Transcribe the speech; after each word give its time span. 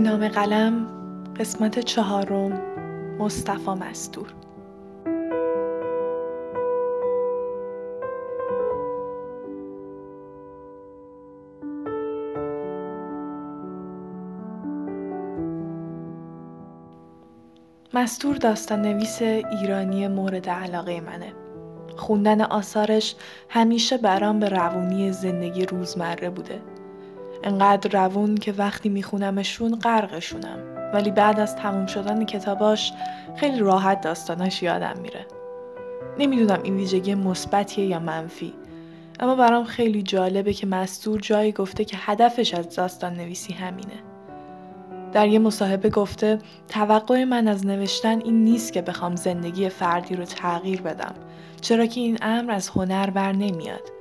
نام 0.00 0.28
قلم 0.28 0.86
قسمت 1.40 1.78
چهارم 1.78 2.60
مصطفی 3.18 3.70
مستور 3.70 4.34
مستور 17.94 18.36
داستان 18.36 18.82
نویس 18.82 19.22
ایرانی 19.22 20.08
مورد 20.08 20.48
علاقه 20.48 21.00
منه. 21.00 21.32
خوندن 21.96 22.40
آثارش 22.40 23.14
همیشه 23.48 23.96
برام 23.98 24.40
به 24.40 24.48
روونی 24.48 25.12
زندگی 25.12 25.66
روزمره 25.66 26.30
بوده. 26.30 26.60
انقدر 27.44 28.04
روون 28.04 28.34
که 28.34 28.52
وقتی 28.52 28.88
میخونمشون 28.88 29.78
غرقشونم 29.78 30.58
ولی 30.94 31.10
بعد 31.10 31.40
از 31.40 31.56
تموم 31.56 31.86
شدن 31.86 32.24
کتاباش 32.24 32.92
خیلی 33.36 33.58
راحت 33.58 34.00
داستاناش 34.00 34.62
یادم 34.62 34.94
میره. 35.02 35.26
نمی‌دونم 36.18 36.60
این 36.62 36.76
ویژگی 36.76 37.14
مثبتیه 37.14 37.86
یا 37.86 37.98
منفی 37.98 38.54
اما 39.20 39.34
برام 39.34 39.64
خیلی 39.64 40.02
جالبه 40.02 40.52
که 40.52 40.66
مستور 40.66 41.20
جایی 41.20 41.52
گفته 41.52 41.84
که 41.84 41.96
هدفش 42.00 42.54
از 42.54 42.76
داستان 42.76 43.14
نویسی 43.14 43.52
همینه. 43.52 44.02
در 45.12 45.28
یه 45.28 45.38
مصاحبه 45.38 45.90
گفته 45.90 46.38
توقع 46.68 47.24
من 47.24 47.48
از 47.48 47.66
نوشتن 47.66 48.20
این 48.20 48.44
نیست 48.44 48.72
که 48.72 48.82
بخوام 48.82 49.16
زندگی 49.16 49.68
فردی 49.68 50.16
رو 50.16 50.24
تغییر 50.24 50.82
بدم 50.82 51.14
چرا 51.60 51.86
که 51.86 52.00
این 52.00 52.18
امر 52.22 52.52
از 52.52 52.68
هنر 52.68 53.10
بر 53.10 53.32
نمیاد 53.32 53.92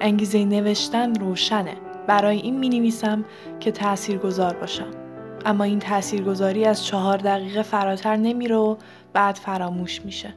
انگیزه 0.00 0.44
نوشتن 0.44 1.14
روشنه 1.14 1.74
برای 2.10 2.36
این 2.36 2.58
می 2.58 2.68
نویسم 2.68 3.24
که 3.60 3.72
تأثیر 3.72 4.18
گذار 4.18 4.54
باشم. 4.54 4.90
اما 5.46 5.64
این 5.64 5.78
تاثیرگذاری 5.78 6.64
از 6.64 6.84
چهار 6.84 7.16
دقیقه 7.16 7.62
فراتر 7.62 8.16
نمیره 8.16 8.56
و 8.56 8.76
بعد 9.12 9.34
فراموش 9.34 10.04
میشه. 10.04 10.34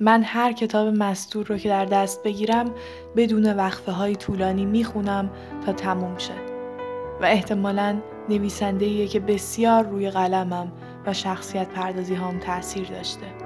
من 0.00 0.22
هر 0.22 0.52
کتاب 0.52 0.86
مستور 0.86 1.46
رو 1.46 1.58
که 1.58 1.68
در 1.68 1.84
دست 1.84 2.22
بگیرم 2.22 2.70
بدون 3.16 3.52
وقفه 3.52 3.92
های 3.92 4.16
طولانی 4.16 4.64
می‌خونم 4.64 5.30
تا 5.66 5.72
تموم 5.72 6.18
شه. 6.18 6.34
و 7.20 7.24
احتمالاً 7.24 7.96
نویسنده 8.28 9.06
که 9.06 9.20
بسیار 9.20 9.84
روی 9.86 10.10
قلمم 10.10 10.72
و 11.06 11.12
شخصیت 11.12 11.68
پردازی 11.68 12.14
هم 12.14 12.38
تاثیر 12.38 12.88
داشته. 12.88 13.45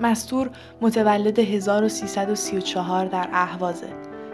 مستور 0.00 0.50
متولد 0.80 1.38
1334 1.38 3.06
در 3.06 3.28
اهوازه 3.32 3.88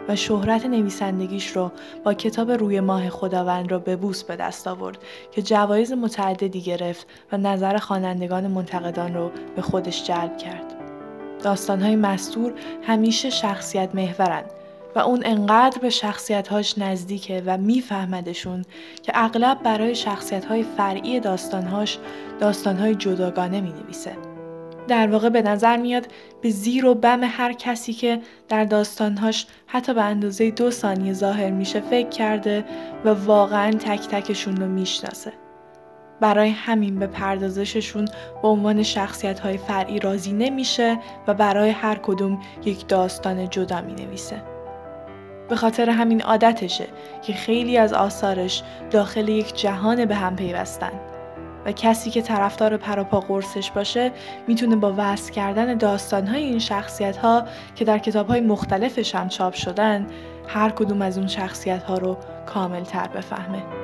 و 0.07 0.15
شهرت 0.15 0.65
نویسندگیش 0.65 1.47
رو 1.47 1.71
با 2.03 2.13
کتاب 2.13 2.51
روی 2.51 2.79
ماه 2.79 3.09
خداوند 3.09 3.71
را 3.71 3.79
به 3.79 3.95
بوس 3.95 4.23
به 4.23 4.35
دست 4.35 4.67
آورد 4.67 4.97
که 5.31 5.41
جوایز 5.41 5.91
متعددی 5.91 6.61
گرفت 6.61 7.07
و 7.31 7.37
نظر 7.37 7.77
خوانندگان 7.77 8.47
منتقدان 8.47 9.13
رو 9.13 9.31
به 9.55 9.61
خودش 9.61 10.03
جلب 10.03 10.37
کرد. 10.37 10.73
داستانهای 11.43 11.95
مستور 11.95 12.53
همیشه 12.83 13.29
شخصیت 13.29 13.95
محورند 13.95 14.51
و 14.95 14.99
اون 14.99 15.21
انقدر 15.25 15.79
به 15.81 15.89
شخصیتهاش 15.89 16.77
نزدیکه 16.77 17.43
و 17.45 17.57
میفهمدشون 17.57 18.65
که 19.03 19.11
اغلب 19.15 19.63
برای 19.63 19.95
شخصیتهای 19.95 20.63
فرعی 20.63 21.19
داستانهاش 21.19 21.97
داستانهای 22.39 22.95
جداگانه 22.95 23.61
می 23.61 23.73
نویسه. 23.73 24.32
در 24.87 25.07
واقع 25.07 25.29
به 25.29 25.41
نظر 25.41 25.77
میاد 25.77 26.07
به 26.41 26.49
زیر 26.49 26.85
و 26.85 26.95
بم 26.95 27.23
هر 27.23 27.53
کسی 27.53 27.93
که 27.93 28.19
در 28.49 28.65
داستانهاش 28.65 29.47
حتی 29.67 29.93
به 29.93 30.03
اندازه 30.03 30.51
دو 30.51 30.71
ثانیه 30.71 31.13
ظاهر 31.13 31.51
میشه 31.51 31.79
فکر 31.79 32.09
کرده 32.09 32.65
و 33.05 33.09
واقعا 33.09 33.71
تک 33.71 34.07
تکشون 34.07 34.57
رو 34.57 34.67
می‌شناسه. 34.67 35.33
برای 36.21 36.49
همین 36.49 36.99
به 36.99 37.07
پردازششون 37.07 38.05
به 38.41 38.47
عنوان 38.47 38.83
شخصیت 38.83 39.39
های 39.39 39.57
فرعی 39.57 39.99
راضی 39.99 40.33
نمیشه 40.33 40.99
و 41.27 41.33
برای 41.33 41.69
هر 41.69 41.95
کدوم 41.95 42.41
یک 42.65 42.87
داستان 42.87 43.49
جدا 43.49 43.81
می 43.81 43.93
نویسه. 43.93 44.43
به 45.49 45.55
خاطر 45.55 45.89
همین 45.89 46.21
عادتشه 46.21 46.87
که 47.21 47.33
خیلی 47.33 47.77
از 47.77 47.93
آثارش 47.93 48.63
داخل 48.91 49.29
یک 49.29 49.55
جهان 49.55 50.05
به 50.05 50.15
هم 50.15 50.35
پیوستن 50.35 50.91
و 51.65 51.71
کسی 51.71 52.09
که 52.09 52.21
طرفدار 52.21 52.77
پراپا 52.77 53.19
قرصش 53.19 53.71
باشه 53.71 54.11
می‌تونه 54.47 54.75
با 54.75 54.93
وصل 54.97 55.31
کردن 55.31 55.77
داستانهای 55.77 56.43
این 56.43 56.59
شخصیت 56.59 57.17
ها 57.17 57.43
که 57.75 57.85
در 57.85 57.97
کتاب 57.97 58.27
های 58.27 58.41
مختلفش 58.41 59.15
هم 59.15 59.29
چاپ 59.29 59.53
شدن 59.53 60.07
هر 60.47 60.69
کدوم 60.69 61.01
از 61.01 61.17
اون 61.17 61.27
شخصیت 61.27 61.83
ها 61.83 61.97
رو 61.97 62.17
کامل 62.45 62.83
تر 62.83 63.07
بفهمه. 63.07 63.82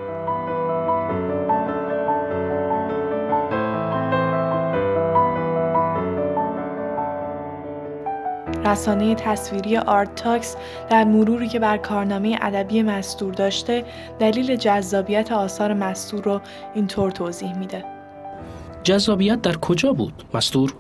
رسانه 8.66 9.16
تصویری 9.16 9.78
آرت 9.78 10.16
تاکس 10.16 10.56
در 10.90 11.04
مروری 11.04 11.48
که 11.48 11.60
بر 11.60 11.78
کارنامه 11.78 12.38
ادبی 12.42 12.84
مستور 12.84 13.34
داشته 13.34 13.86
دلیل 14.20 14.56
جذابیت 14.56 15.32
آثار 15.32 15.74
مستور 15.74 16.24
رو 16.24 16.42
اینطور 16.76 17.12
توضیح 17.12 17.58
میده. 17.58 17.84
جذابیت 18.84 19.42
در 19.42 19.56
کجا 19.56 19.94
بود؟ 19.94 20.14
مستور 20.34 20.74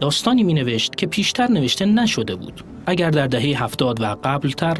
داستانی 0.00 0.42
می 0.42 0.54
نوشت 0.54 0.96
که 0.96 1.06
پیشتر 1.06 1.46
نوشته 1.46 1.86
نشده 1.86 2.34
بود. 2.34 2.64
اگر 2.86 3.10
در 3.10 3.26
دهه 3.26 3.62
هفتاد 3.62 4.00
و 4.00 4.16
قبلتر 4.24 4.76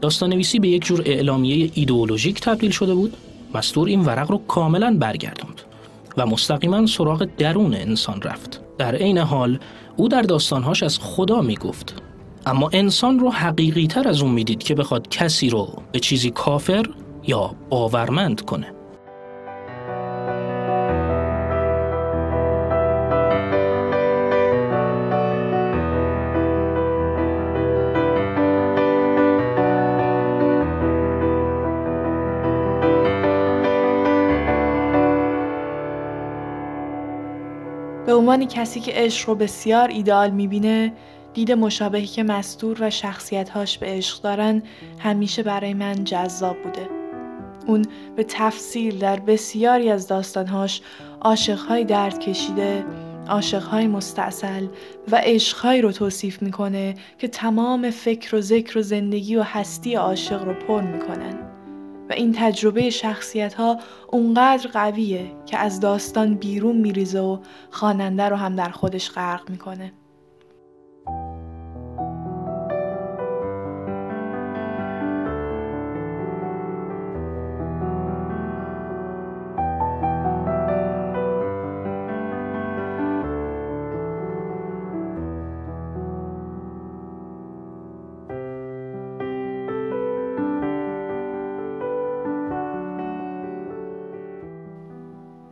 داستان 0.00 0.30
نویسی 0.30 0.58
به 0.58 0.68
یک 0.68 0.84
جور 0.84 1.02
اعلامیه 1.06 1.70
ایدئولوژیک 1.74 2.40
تبدیل 2.40 2.70
شده 2.70 2.94
بود، 2.94 3.16
مستور 3.54 3.88
این 3.88 4.00
ورق 4.00 4.30
رو 4.30 4.38
کاملا 4.48 4.96
برگرداند 5.00 5.60
و 6.16 6.26
مستقیما 6.26 6.86
سراغ 6.86 7.28
درون 7.38 7.74
انسان 7.74 8.22
رفت. 8.22 8.60
در 8.78 8.94
عین 8.94 9.18
حال 9.18 9.58
او 9.96 10.08
در 10.08 10.22
داستانهاش 10.22 10.82
از 10.82 10.98
خدا 10.98 11.40
می‌گفت. 11.40 12.02
اما 12.46 12.70
انسان 12.72 13.18
رو 13.18 13.30
حقیقی 13.30 13.86
تر 13.86 14.08
از 14.08 14.22
اون 14.22 14.30
می‌دید 14.30 14.62
که 14.62 14.74
بخواد 14.74 15.08
کسی 15.08 15.50
رو 15.50 15.82
به 15.92 16.00
چیزی 16.00 16.30
کافر 16.30 16.86
یا 17.26 17.54
باورمند 17.70 18.40
کنه. 18.40 18.73
عنوان 38.14 38.48
کسی 38.48 38.80
که 38.80 38.92
عشق 38.94 39.28
رو 39.28 39.34
بسیار 39.34 39.88
ایدال 39.88 40.30
می‌بینه 40.30 40.92
دید 41.34 41.52
مشابهی 41.52 42.06
که 42.06 42.22
مستور 42.22 42.76
و 42.80 42.90
شخصیتهاش 42.90 43.78
به 43.78 43.86
عشق 43.86 44.22
دارن 44.22 44.62
همیشه 44.98 45.42
برای 45.42 45.74
من 45.74 46.04
جذاب 46.04 46.56
بوده. 46.62 46.88
اون 47.66 47.84
به 48.16 48.24
تفصیل 48.24 48.98
در 48.98 49.20
بسیاری 49.20 49.90
از 49.90 50.06
داستانهاش 50.08 50.80
عاشقهای 51.20 51.84
درد 51.84 52.18
کشیده، 52.18 52.84
عاشقهای 53.28 53.86
مستاصل 53.86 54.66
و 55.12 55.20
عشقهایی 55.24 55.80
رو 55.80 55.92
توصیف 55.92 56.42
می‌کنه 56.42 56.94
که 57.18 57.28
تمام 57.28 57.90
فکر 57.90 58.36
و 58.36 58.40
ذکر 58.40 58.78
و 58.78 58.82
زندگی 58.82 59.36
و 59.36 59.42
هستی 59.42 59.94
عاشق 59.94 60.44
رو 60.44 60.54
پر 60.54 60.80
می‌کنن. 60.80 61.43
و 62.10 62.12
این 62.12 62.32
تجربه 62.36 62.90
شخصیت 62.90 63.54
ها 63.54 63.80
اونقدر 64.08 64.70
قویه 64.70 65.32
که 65.46 65.58
از 65.58 65.80
داستان 65.80 66.34
بیرون 66.34 66.76
میریزه 66.76 67.20
و 67.20 67.38
خواننده 67.70 68.24
رو 68.28 68.36
هم 68.36 68.56
در 68.56 68.70
خودش 68.70 69.10
غرق 69.10 69.50
می‌کنه. 69.50 69.92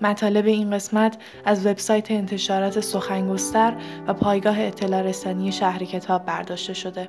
مطالب 0.02 0.46
این 0.46 0.70
قسمت 0.70 1.16
از 1.44 1.66
وبسایت 1.66 2.10
انتشارات 2.10 2.80
سخنگستر 2.80 3.76
و 4.06 4.14
پایگاه 4.14 4.60
اطلاع 4.60 5.02
رسانی 5.02 5.52
شهر 5.52 5.84
کتاب 5.84 6.24
برداشته 6.24 6.74
شده. 6.74 7.08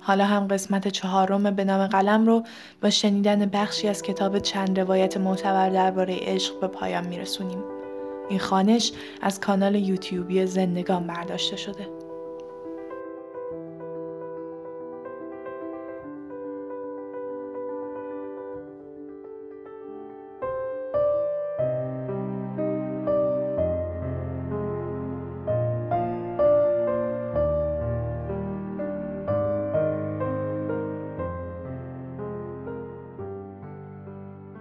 حالا 0.00 0.24
هم 0.24 0.48
قسمت 0.48 0.88
چهارم 0.88 1.50
به 1.50 1.64
نام 1.64 1.86
قلم 1.86 2.26
رو 2.26 2.42
با 2.82 2.90
شنیدن 2.90 3.46
بخشی 3.46 3.88
از 3.88 4.02
کتاب 4.02 4.38
چند 4.38 4.80
روایت 4.80 5.16
معتبر 5.16 5.70
درباره 5.70 6.16
عشق 6.20 6.60
به 6.60 6.66
پایان 6.66 7.06
میرسونیم. 7.06 7.64
این 8.28 8.38
خانش 8.38 8.92
از 9.22 9.40
کانال 9.40 9.74
یوتیوبی 9.74 10.46
زندگان 10.46 11.06
برداشته 11.06 11.56
شده. 11.56 11.95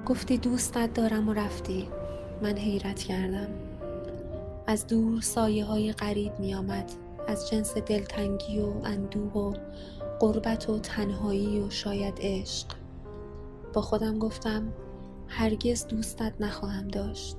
گفتی 0.05 0.37
دوستت 0.37 0.93
دارم 0.93 1.29
و 1.29 1.33
رفتی. 1.33 1.87
من 2.41 2.57
حیرت 2.57 2.99
کردم. 2.99 3.47
از 4.67 4.87
دور 4.87 5.21
سایه 5.21 5.65
های 5.65 5.91
غریب 5.91 6.39
می 6.39 6.55
آمد 6.55 6.91
از 7.27 7.49
جنس 7.49 7.77
دلتنگی 7.77 8.59
و 8.59 8.73
اندوه 8.83 9.33
و 9.33 9.53
قربت 10.19 10.69
و 10.69 10.79
تنهایی 10.79 11.59
و 11.59 11.69
شاید 11.69 12.13
عشق. 12.21 12.67
با 13.73 13.81
خودم 13.81 14.19
گفتم 14.19 14.73
هرگز 15.27 15.87
دوستت 15.87 16.33
نخواهم 16.39 16.87
داشت. 16.87 17.37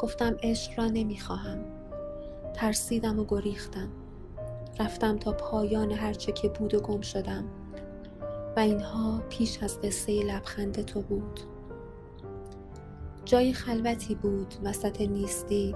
گفتم 0.00 0.36
عشق 0.42 0.78
را 0.78 0.86
نمی‌خواهم. 0.86 1.58
ترسیدم 2.54 3.18
و 3.18 3.24
گریختم. 3.28 3.88
رفتم 4.80 5.16
تا 5.18 5.32
پایان 5.32 5.92
هرچه 5.92 6.32
که 6.32 6.48
بود 6.48 6.74
و 6.74 6.80
گم 6.80 7.00
شدم. 7.00 7.44
و 8.56 8.60
اینها 8.60 9.22
پیش 9.28 9.62
از 9.62 9.80
قصه 9.80 10.22
لبخند 10.22 10.84
تو 10.84 11.00
بود. 11.00 11.40
جای 13.26 13.52
خلوتی 13.52 14.14
بود 14.14 14.54
وسط 14.64 15.00
نیستی. 15.00 15.74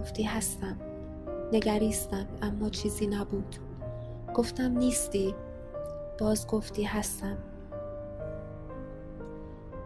گفتی 0.00 0.22
هستم. 0.22 0.76
نگریستم 1.52 2.26
اما 2.42 2.68
چیزی 2.68 3.06
نبود. 3.06 3.56
گفتم 4.34 4.78
نیستی. 4.78 5.34
باز 6.20 6.46
گفتی 6.46 6.84
هستم. 6.84 7.38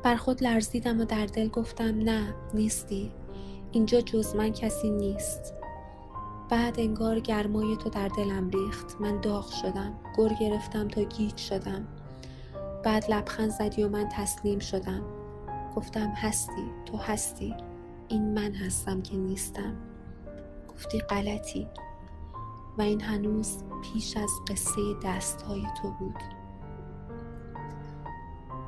بر 0.02 0.16
خود 0.16 0.42
لرزیدم 0.42 1.00
و 1.00 1.04
در 1.04 1.26
دل 1.26 1.48
گفتم 1.48 1.98
نه 1.98 2.34
نیستی. 2.54 3.12
اینجا 3.72 4.00
جز 4.00 4.36
من 4.36 4.52
کسی 4.52 4.90
نیست. 4.90 5.54
بعد 6.50 6.80
انگار 6.80 7.20
گرمای 7.20 7.76
تو 7.76 7.90
در 7.90 8.08
دلم 8.08 8.50
ریخت. 8.50 8.96
من 9.00 9.20
داغ 9.20 9.50
شدم. 9.50 9.94
گر 10.16 10.34
گرفتم 10.40 10.88
تا 10.88 11.02
گیج 11.02 11.36
شدم. 11.36 11.86
بعد 12.84 13.04
لبخند 13.10 13.50
زدی 13.50 13.82
و 13.82 13.88
من 13.88 14.08
تسلیم 14.12 14.58
شدم. 14.58 15.17
گفتم 15.76 16.08
هستی 16.08 16.70
تو 16.86 16.96
هستی 16.96 17.54
این 18.08 18.34
من 18.34 18.54
هستم 18.54 19.02
که 19.02 19.16
نیستم. 19.16 19.74
گفتی 20.68 21.00
غلطی. 21.00 21.68
و 22.78 22.82
این 22.82 23.00
هنوز 23.00 23.64
پیش 23.82 24.16
از 24.16 24.30
قصه 24.48 24.80
دستهای 25.04 25.62
تو 25.82 25.90
بود. 25.98 26.22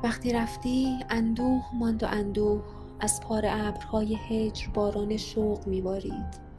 وقتی 0.03 0.33
رفتی 0.33 0.99
اندوه 1.09 1.65
ماند 1.73 2.03
و 2.03 2.07
اندوه 2.07 2.61
از 2.99 3.21
پار 3.21 3.43
ابرهای 3.45 4.15
هجر 4.15 4.69
باران 4.73 5.17
شوق 5.17 5.67
میبارید. 5.67 6.51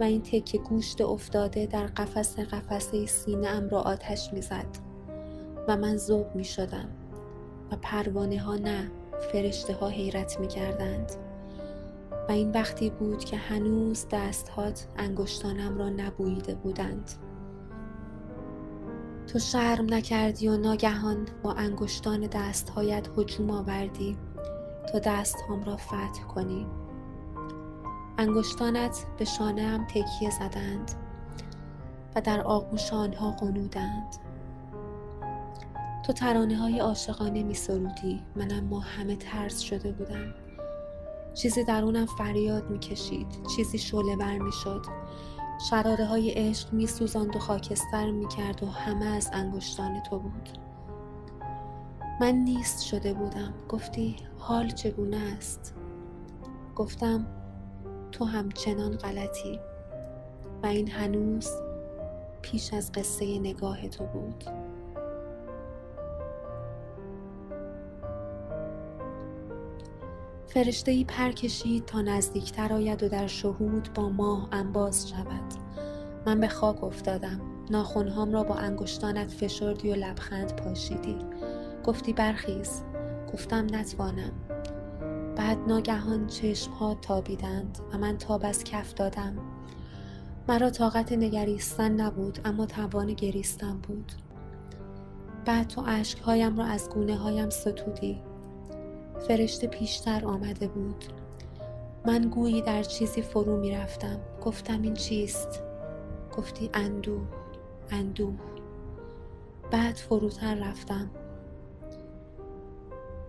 و 0.00 0.02
این 0.02 0.22
تکه 0.22 0.58
گوشت 0.58 1.00
افتاده 1.00 1.66
در 1.66 1.86
قفس 1.86 2.38
قفسه 2.38 3.06
سینه 3.06 3.48
ام 3.48 3.68
را 3.68 3.80
آتش 3.80 4.32
می‌زد. 4.32 4.66
و 5.68 5.76
من 5.76 5.96
ذوب 5.96 6.26
می 6.34 6.44
شدم 6.44 6.88
و 7.72 7.76
پروانه 7.82 8.38
ها 8.38 8.56
نه. 8.56 8.90
فرشته 9.32 9.74
ها 9.74 9.88
حیرت 9.88 10.40
می 10.40 10.48
کردند 10.48 11.12
و 12.28 12.32
این 12.32 12.50
وقتی 12.50 12.90
بود 12.90 13.24
که 13.24 13.36
هنوز 13.36 14.06
دستهات 14.10 14.86
انگشتانم 14.96 15.78
را 15.78 15.88
نبوییده 15.88 16.54
بودند. 16.54 17.10
تو 19.26 19.38
شرم 19.38 19.94
نکردی 19.94 20.48
و 20.48 20.56
ناگهان 20.56 21.28
با 21.42 21.52
انگشتان 21.52 22.20
دستهایت 22.20 23.08
هجوم 23.16 23.50
آوردی. 23.50 24.16
تا 24.92 24.98
دستهام 24.98 25.64
را 25.64 25.76
فتح 25.76 26.22
کنی. 26.34 26.66
انگشتانت 28.18 29.06
به 29.18 29.24
شانه 29.24 29.62
هم 29.62 29.86
تکیه 29.86 30.30
زدند 30.30 30.92
و 32.16 32.20
در 32.20 32.40
آغوش 32.40 32.92
آنها 32.92 33.30
قنودند 33.30 34.25
تو 36.06 36.12
ترانه 36.12 36.56
های 36.56 36.78
عاشقانه 36.78 37.42
می 37.42 37.54
سرودی 37.54 38.22
من 38.36 38.52
اما 38.52 38.80
همه 38.80 39.16
ترس 39.16 39.60
شده 39.60 39.92
بودم. 39.92 40.34
چیزی 41.34 41.64
درونم 41.64 42.06
فریاد 42.06 42.70
می 42.70 42.78
کشید 42.78 43.26
چیزی 43.56 43.78
شله 43.78 44.16
بر 44.16 44.38
می 44.38 44.52
شد 44.52 44.82
شراره 45.70 46.04
های 46.04 46.30
عشق 46.30 46.72
می 46.72 46.86
سوزند 46.86 47.36
و 47.36 47.38
خاکستر 47.38 48.10
می 48.10 48.28
کرد 48.28 48.62
و 48.62 48.66
همه 48.66 49.06
از 49.06 49.30
انگشتان 49.32 50.02
تو 50.02 50.18
بود. 50.18 50.48
من 52.20 52.34
نیست 52.34 52.82
شده 52.84 53.14
بودم. 53.14 53.54
گفتی 53.68 54.16
حال 54.38 54.70
چگونه 54.70 55.34
است؟ 55.36 55.74
گفتم 56.76 57.26
تو 58.12 58.24
همچنان 58.24 58.96
غلطی. 58.96 59.60
و 60.62 60.66
این 60.66 60.90
هنوز 60.90 61.48
پیش 62.42 62.72
از 62.72 62.92
قصه 62.92 63.38
نگاه 63.38 63.88
تو 63.88 64.04
بود. 64.04 64.65
فرشته 70.56 70.90
ای 70.90 71.04
پر 71.04 71.30
کشید 71.30 71.84
تا 71.84 72.02
نزدیکتر 72.02 72.72
آید 72.72 73.02
و 73.02 73.08
در 73.08 73.26
شهود 73.26 73.88
با 73.94 74.08
ماه 74.08 74.48
انباز 74.52 75.08
شود. 75.08 75.54
من 76.26 76.40
به 76.40 76.48
خاک 76.48 76.84
افتادم. 76.84 77.40
ناخونهام 77.70 78.32
را 78.32 78.42
با 78.42 78.54
انگشتانت 78.54 79.30
فشردی 79.30 79.90
و 79.90 79.94
لبخند 79.94 80.56
پاشیدی. 80.56 81.18
گفتی 81.84 82.12
برخیز. 82.12 82.82
گفتم 83.32 83.66
نتوانم. 83.72 84.32
بعد 85.36 85.58
ناگهان 85.68 86.30
ها 86.80 86.94
تابیدند 86.94 87.78
و 87.92 87.98
من 87.98 88.18
تاب 88.18 88.44
از 88.44 88.64
کف 88.64 88.94
دادم. 88.94 89.36
مرا 90.48 90.70
طاقت 90.70 91.12
نگریستن 91.12 92.00
نبود 92.00 92.38
اما 92.44 92.66
توان 92.66 93.12
گریستن 93.12 93.78
بود. 93.78 94.12
بعد 95.44 95.68
تو 95.68 95.82
اشکهایم 95.86 96.56
را 96.56 96.64
از 96.64 96.90
گونه 96.90 97.16
هایم 97.16 97.50
ستودی. 97.50 98.22
فرشته 99.28 99.66
پیشتر 99.66 100.24
آمده 100.24 100.68
بود. 100.68 101.04
من 102.06 102.22
گویی 102.22 102.62
در 102.62 102.82
چیزی 102.82 103.22
فرو 103.22 103.56
می 103.56 103.70
رفتم. 103.70 104.20
گفتم 104.44 104.82
این 104.82 104.94
چیست؟ 104.94 105.62
گفتی 106.36 106.70
اندوه 106.74 107.26
اندوه 107.90 108.34
بعد 109.70 109.94
فروتر 109.94 110.54
رفتم. 110.54 111.10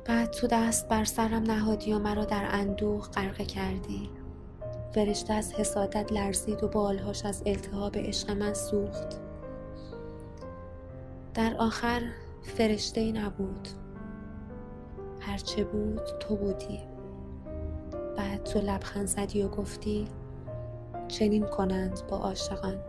بعد 0.05 0.31
تو 0.31 0.47
دست 0.47 0.87
بر 0.87 1.05
سرم 1.05 1.43
نهادی 1.43 1.93
و 1.93 1.99
مرا 1.99 2.25
در 2.25 2.47
اندوه 2.51 3.01
غرقه 3.01 3.45
کردی. 3.45 4.09
فرشته 4.93 5.33
از 5.33 5.53
حسادت 5.53 6.13
لرزید 6.13 6.63
و 6.63 6.67
بالهاش 6.67 7.25
از 7.25 7.43
التهاب 7.45 7.97
عشق 7.97 8.31
من 8.31 8.53
سوخت. 8.53 9.07
در 11.33 11.55
آخر 11.59 12.01
فرشته 12.43 13.11
نبود. 13.11 13.67
هرچه 15.37 15.63
بود 15.63 16.01
تو 16.19 16.35
بودی. 16.35 16.79
بعد 18.17 18.43
تو 18.43 18.59
لبخند 18.59 19.07
زدی 19.07 19.43
و 19.43 19.47
گفتی 19.47 20.07
چنین 21.07 21.45
کنند 21.45 22.01
با 22.09 22.17
عاشقان. 22.17 22.79